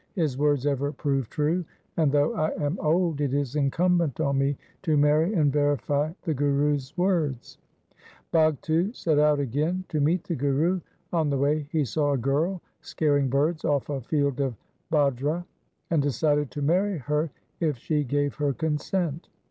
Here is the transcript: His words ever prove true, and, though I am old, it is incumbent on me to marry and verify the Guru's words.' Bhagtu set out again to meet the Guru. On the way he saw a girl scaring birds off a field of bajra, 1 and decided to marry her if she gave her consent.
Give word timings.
His 0.15 0.35
words 0.35 0.65
ever 0.65 0.91
prove 0.91 1.29
true, 1.29 1.63
and, 1.95 2.11
though 2.11 2.33
I 2.33 2.49
am 2.55 2.79
old, 2.81 3.21
it 3.21 3.35
is 3.35 3.55
incumbent 3.55 4.19
on 4.19 4.39
me 4.39 4.57
to 4.81 4.97
marry 4.97 5.31
and 5.35 5.53
verify 5.53 6.11
the 6.23 6.33
Guru's 6.33 6.97
words.' 6.97 7.59
Bhagtu 8.33 8.95
set 8.95 9.19
out 9.19 9.39
again 9.39 9.83
to 9.89 10.01
meet 10.01 10.23
the 10.23 10.33
Guru. 10.33 10.79
On 11.13 11.29
the 11.29 11.37
way 11.37 11.67
he 11.71 11.85
saw 11.85 12.13
a 12.13 12.17
girl 12.17 12.63
scaring 12.81 13.29
birds 13.29 13.63
off 13.63 13.91
a 13.91 14.01
field 14.01 14.39
of 14.41 14.55
bajra, 14.91 15.33
1 15.33 15.45
and 15.91 16.01
decided 16.01 16.49
to 16.49 16.63
marry 16.63 16.97
her 16.97 17.29
if 17.59 17.77
she 17.77 18.03
gave 18.03 18.33
her 18.33 18.53
consent. 18.53 19.29